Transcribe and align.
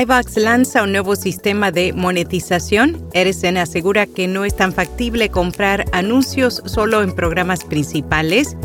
iVox 0.00 0.36
lanza 0.38 0.82
un 0.82 0.90
nuevo 0.90 1.14
sistema 1.14 1.70
de 1.70 1.92
monetización. 1.92 3.06
Edison 3.12 3.56
asegura 3.56 4.06
que 4.06 4.26
no 4.26 4.44
es 4.44 4.56
tan 4.56 4.72
factible 4.72 5.28
comprar 5.28 5.84
anuncios 5.92 6.62
solo 6.64 7.02
en 7.02 7.14
programas 7.14 7.62
principales. 7.62 8.56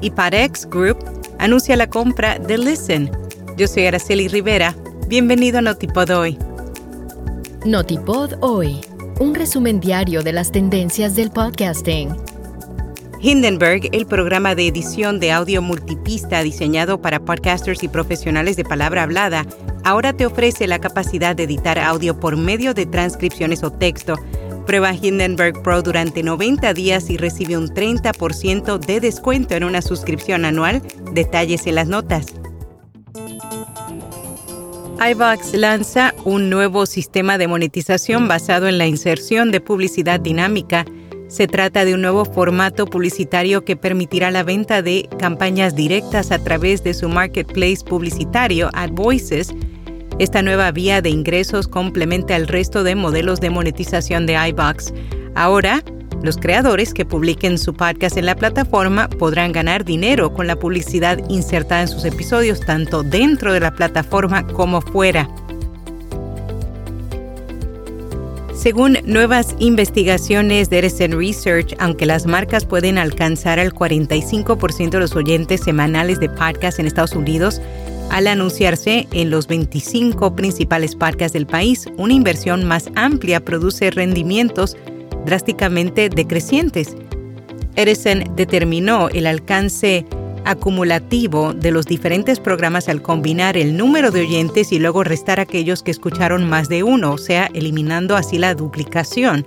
Y 0.00 0.10
Parex 0.10 0.68
Group 0.68 0.98
anuncia 1.38 1.76
la 1.76 1.88
compra 1.88 2.40
de 2.40 2.58
Listen. 2.58 3.08
Yo 3.56 3.68
soy 3.68 3.86
Araceli 3.86 4.26
Rivera. 4.26 4.74
Bienvenido 5.06 5.58
a 5.58 5.62
Notipod 5.62 6.10
Hoy. 6.10 6.36
Notipod 7.64 8.32
Hoy, 8.40 8.80
un 9.20 9.36
resumen 9.36 9.78
diario 9.78 10.24
de 10.24 10.32
las 10.32 10.50
tendencias 10.50 11.14
del 11.14 11.30
podcasting. 11.30 12.16
Hindenburg, 13.20 13.88
el 13.92 14.04
programa 14.06 14.56
de 14.56 14.66
edición 14.66 15.20
de 15.20 15.30
audio 15.30 15.62
multipista 15.62 16.42
diseñado 16.42 17.00
para 17.00 17.20
podcasters 17.20 17.84
y 17.84 17.88
profesionales 17.88 18.56
de 18.56 18.64
palabra 18.64 19.04
hablada, 19.04 19.46
ahora 19.84 20.12
te 20.12 20.26
ofrece 20.26 20.66
la 20.66 20.78
capacidad 20.78 21.34
de 21.36 21.44
editar 21.44 21.78
audio 21.78 22.18
por 22.18 22.36
medio 22.36 22.74
de 22.74 22.86
transcripciones 22.86 23.62
o 23.62 23.70
texto. 23.70 24.16
Prueba 24.66 24.94
Hindenburg 24.94 25.62
Pro 25.62 25.82
durante 25.82 26.22
90 26.22 26.72
días 26.74 27.10
y 27.10 27.16
recibe 27.16 27.56
un 27.56 27.68
30% 27.68 28.78
de 28.78 29.00
descuento 29.00 29.54
en 29.54 29.64
una 29.64 29.82
suscripción 29.82 30.44
anual. 30.44 30.82
Detalles 31.12 31.66
en 31.66 31.74
las 31.74 31.88
notas. 31.88 32.26
iVox 35.04 35.54
lanza 35.54 36.14
un 36.24 36.48
nuevo 36.48 36.86
sistema 36.86 37.36
de 37.36 37.48
monetización 37.48 38.28
basado 38.28 38.68
en 38.68 38.78
la 38.78 38.86
inserción 38.86 39.50
de 39.50 39.60
publicidad 39.60 40.20
dinámica. 40.20 40.84
Se 41.26 41.48
trata 41.48 41.84
de 41.84 41.94
un 41.94 42.02
nuevo 42.02 42.24
formato 42.24 42.86
publicitario 42.86 43.64
que 43.64 43.74
permitirá 43.74 44.30
la 44.30 44.44
venta 44.44 44.80
de 44.80 45.08
campañas 45.18 45.74
directas 45.74 46.30
a 46.30 46.38
través 46.38 46.84
de 46.84 46.94
su 46.94 47.08
marketplace 47.08 47.78
publicitario 47.84 48.70
AdVoices 48.74 49.52
esta 50.22 50.40
nueva 50.40 50.70
vía 50.70 51.02
de 51.02 51.10
ingresos 51.10 51.66
complementa 51.66 52.36
el 52.36 52.46
resto 52.46 52.84
de 52.84 52.94
modelos 52.94 53.40
de 53.40 53.50
monetización 53.50 54.24
de 54.24 54.34
iBox. 54.50 54.94
Ahora, 55.34 55.82
los 56.22 56.36
creadores 56.36 56.94
que 56.94 57.04
publiquen 57.04 57.58
su 57.58 57.74
podcast 57.74 58.16
en 58.16 58.26
la 58.26 58.36
plataforma 58.36 59.08
podrán 59.08 59.50
ganar 59.50 59.84
dinero 59.84 60.32
con 60.32 60.46
la 60.46 60.54
publicidad 60.54 61.18
insertada 61.28 61.82
en 61.82 61.88
sus 61.88 62.04
episodios 62.04 62.60
tanto 62.60 63.02
dentro 63.02 63.52
de 63.52 63.58
la 63.58 63.72
plataforma 63.72 64.46
como 64.46 64.80
fuera. 64.80 65.28
Según 68.54 68.98
nuevas 69.04 69.56
investigaciones 69.58 70.70
de 70.70 70.78
Edison 70.78 71.18
Research, 71.18 71.74
aunque 71.80 72.06
las 72.06 72.26
marcas 72.26 72.64
pueden 72.64 72.96
alcanzar 72.96 73.58
el 73.58 73.74
45% 73.74 74.90
de 74.90 75.00
los 75.00 75.16
oyentes 75.16 75.62
semanales 75.62 76.20
de 76.20 76.28
podcast 76.28 76.78
en 76.78 76.86
Estados 76.86 77.16
Unidos, 77.16 77.60
al 78.12 78.26
anunciarse 78.26 79.08
en 79.12 79.30
los 79.30 79.46
25 79.46 80.36
principales 80.36 80.94
parques 80.94 81.32
del 81.32 81.46
país, 81.46 81.86
una 81.96 82.12
inversión 82.12 82.62
más 82.62 82.90
amplia 82.94 83.42
produce 83.42 83.90
rendimientos 83.90 84.76
drásticamente 85.24 86.10
decrecientes. 86.10 86.94
Edison 87.74 88.24
determinó 88.36 89.08
el 89.08 89.26
alcance 89.26 90.04
acumulativo 90.44 91.54
de 91.54 91.70
los 91.70 91.86
diferentes 91.86 92.38
programas 92.38 92.90
al 92.90 93.00
combinar 93.00 93.56
el 93.56 93.78
número 93.78 94.10
de 94.10 94.20
oyentes 94.20 94.72
y 94.72 94.78
luego 94.78 95.04
restar 95.04 95.40
aquellos 95.40 95.82
que 95.82 95.90
escucharon 95.90 96.46
más 96.46 96.68
de 96.68 96.82
uno, 96.82 97.12
o 97.12 97.18
sea, 97.18 97.48
eliminando 97.54 98.14
así 98.14 98.36
la 98.36 98.54
duplicación 98.54 99.46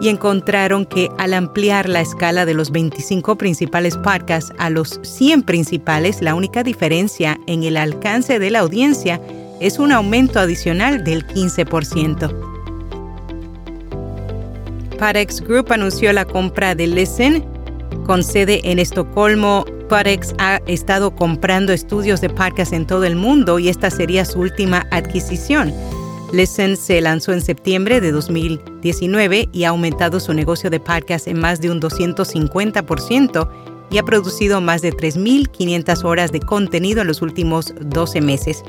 y 0.00 0.08
encontraron 0.08 0.86
que 0.86 1.10
al 1.18 1.34
ampliar 1.34 1.88
la 1.88 2.00
escala 2.00 2.46
de 2.46 2.54
los 2.54 2.70
25 2.70 3.36
principales 3.36 3.96
podcasts 3.96 4.52
a 4.58 4.70
los 4.70 5.00
100 5.02 5.42
principales, 5.42 6.22
la 6.22 6.34
única 6.34 6.62
diferencia 6.62 7.38
en 7.46 7.62
el 7.62 7.76
alcance 7.76 8.38
de 8.38 8.50
la 8.50 8.60
audiencia 8.60 9.20
es 9.60 9.78
un 9.78 9.92
aumento 9.92 10.40
adicional 10.40 11.04
del 11.04 11.26
15%. 11.26 12.52
Parex 14.98 15.40
Group 15.40 15.72
anunció 15.72 16.12
la 16.12 16.24
compra 16.24 16.74
de 16.74 16.86
Listen 16.86 17.44
con 18.06 18.22
sede 18.22 18.60
en 18.64 18.78
Estocolmo. 18.78 19.64
Parex 19.88 20.34
ha 20.38 20.60
estado 20.66 21.14
comprando 21.14 21.72
estudios 21.72 22.20
de 22.20 22.30
podcasts 22.30 22.72
en 22.72 22.86
todo 22.86 23.04
el 23.04 23.16
mundo 23.16 23.58
y 23.58 23.68
esta 23.68 23.90
sería 23.90 24.24
su 24.24 24.40
última 24.40 24.86
adquisición. 24.90 25.72
Listen 26.32 26.78
se 26.78 26.98
lanzó 27.02 27.34
en 27.34 27.42
septiembre 27.42 28.00
de 28.00 28.10
2019 28.10 29.50
y 29.52 29.64
ha 29.64 29.68
aumentado 29.68 30.18
su 30.18 30.32
negocio 30.32 30.70
de 30.70 30.80
podcast 30.80 31.28
en 31.28 31.38
más 31.38 31.60
de 31.60 31.70
un 31.70 31.78
250% 31.78 33.48
y 33.90 33.98
ha 33.98 34.02
producido 34.02 34.62
más 34.62 34.80
de 34.80 34.94
3.500 34.94 36.04
horas 36.04 36.32
de 36.32 36.40
contenido 36.40 37.02
en 37.02 37.08
los 37.08 37.20
últimos 37.20 37.74
12 37.78 38.22
meses. 38.22 38.64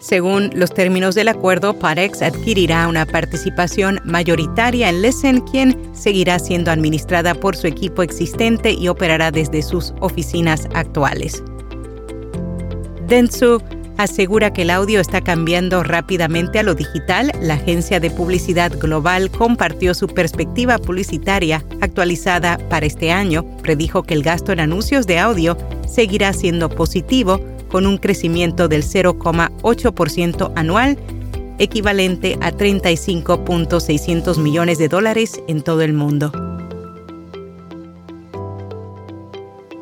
Según 0.00 0.50
los 0.52 0.74
términos 0.74 1.14
del 1.14 1.28
acuerdo, 1.28 1.78
Parex 1.78 2.20
adquirirá 2.22 2.88
una 2.88 3.06
participación 3.06 4.00
mayoritaria 4.04 4.88
en 4.88 5.00
Listen, 5.00 5.40
quien 5.42 5.94
seguirá 5.94 6.40
siendo 6.40 6.72
administrada 6.72 7.34
por 7.34 7.54
su 7.54 7.68
equipo 7.68 8.02
existente 8.02 8.72
y 8.72 8.88
operará 8.88 9.30
desde 9.30 9.62
sus 9.62 9.94
oficinas 10.00 10.68
actuales. 10.74 11.44
Dentsu 13.06 13.62
asegura 13.96 14.52
que 14.52 14.62
el 14.62 14.70
audio 14.70 15.00
está 15.00 15.20
cambiando 15.20 15.82
rápidamente 15.82 16.58
a 16.58 16.62
lo 16.62 16.74
digital, 16.74 17.32
la 17.40 17.54
agencia 17.54 18.00
de 18.00 18.10
publicidad 18.10 18.72
global 18.78 19.30
compartió 19.30 19.94
su 19.94 20.08
perspectiva 20.08 20.78
publicitaria 20.78 21.64
actualizada 21.80 22.58
para 22.68 22.86
este 22.86 23.12
año. 23.12 23.44
Predijo 23.62 24.02
que 24.02 24.14
el 24.14 24.22
gasto 24.22 24.52
en 24.52 24.60
anuncios 24.60 25.06
de 25.06 25.18
audio 25.18 25.56
seguirá 25.88 26.32
siendo 26.32 26.68
positivo 26.68 27.40
con 27.68 27.86
un 27.86 27.98
crecimiento 27.98 28.68
del 28.68 28.84
0,8% 28.84 30.52
anual, 30.54 30.98
equivalente 31.58 32.38
a 32.40 32.52
35.600 32.52 34.38
millones 34.38 34.78
de 34.78 34.88
dólares 34.88 35.40
en 35.48 35.62
todo 35.62 35.82
el 35.82 35.92
mundo. 35.92 36.43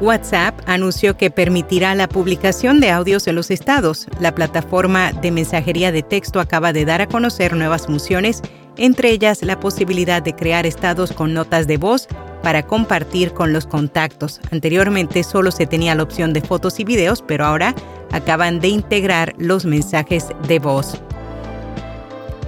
WhatsApp 0.00 0.60
anunció 0.66 1.16
que 1.16 1.30
permitirá 1.30 1.94
la 1.96 2.08
publicación 2.08 2.78
de 2.78 2.90
audios 2.90 3.26
en 3.26 3.34
los 3.34 3.50
estados. 3.50 4.06
La 4.20 4.34
plataforma 4.34 5.12
de 5.12 5.32
mensajería 5.32 5.90
de 5.90 6.04
texto 6.04 6.38
acaba 6.38 6.72
de 6.72 6.84
dar 6.84 7.00
a 7.00 7.08
conocer 7.08 7.56
nuevas 7.56 7.86
funciones, 7.86 8.42
entre 8.76 9.10
ellas 9.10 9.42
la 9.42 9.58
posibilidad 9.58 10.22
de 10.22 10.36
crear 10.36 10.66
estados 10.66 11.12
con 11.12 11.34
notas 11.34 11.66
de 11.66 11.78
voz 11.78 12.06
para 12.44 12.64
compartir 12.64 13.32
con 13.32 13.52
los 13.52 13.66
contactos. 13.66 14.40
Anteriormente 14.52 15.24
solo 15.24 15.50
se 15.50 15.66
tenía 15.66 15.96
la 15.96 16.04
opción 16.04 16.32
de 16.32 16.42
fotos 16.42 16.78
y 16.78 16.84
videos, 16.84 17.22
pero 17.26 17.44
ahora 17.44 17.74
acaban 18.12 18.60
de 18.60 18.68
integrar 18.68 19.34
los 19.36 19.64
mensajes 19.64 20.28
de 20.46 20.60
voz. 20.60 21.00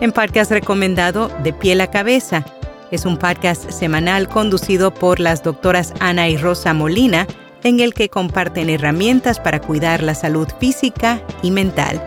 En 0.01 0.15
has 0.17 0.51
recomendado 0.51 1.31
De 1.43 1.53
piel 1.53 1.81
a 1.81 1.91
cabeza. 1.91 2.45
Es 2.91 3.05
un 3.05 3.19
podcast 3.19 3.71
semanal 3.71 4.29
conducido 4.29 4.93
por 4.93 5.21
las 5.21 5.45
doctoras 5.45 5.95
Ana 6.01 6.29
y 6.29 6.37
Rosa 6.37 6.75
Molina, 6.75 7.29
en 7.63 7.79
el 7.79 7.95
que 7.95 8.09
comparten 8.09 8.69
herramientas 8.69 9.39
para 9.39 9.61
cuidar 9.61 10.03
la 10.03 10.17
salud 10.17 10.49
física 10.59 11.23
y 11.41 11.53
mental. 11.53 12.03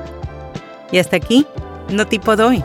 Y 0.92 0.98
hasta 0.98 1.16
aquí, 1.16 1.48
no 1.90 2.06
tipo 2.06 2.36
doy. 2.36 2.62